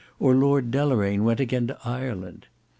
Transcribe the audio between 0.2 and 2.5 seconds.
Lord Deloraine went again to Ireland?